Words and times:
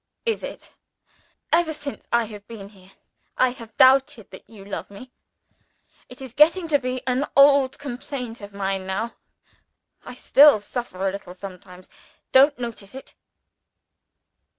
"Is 0.25 0.41
it? 0.41 0.73
Ever 1.53 1.73
since 1.73 2.07
I 2.11 2.23
have 2.25 2.47
been 2.47 2.69
here, 2.69 2.91
I 3.37 3.49
have 3.49 3.77
doubted 3.77 4.31
that 4.31 4.49
you 4.49 4.65
love 4.65 4.89
me. 4.89 5.11
It 6.09 6.23
is 6.23 6.33
getting 6.33 6.67
to 6.69 6.79
be 6.79 7.03
an 7.05 7.27
old 7.37 7.77
complaint 7.77 8.41
of 8.41 8.51
mine 8.51 8.87
now. 8.87 9.13
I 10.03 10.15
still 10.15 10.59
suffer 10.59 11.07
a 11.07 11.11
little 11.11 11.35
sometimes. 11.35 11.87
Don't 12.31 12.57
notice 12.57 12.95
it!" 12.95 13.13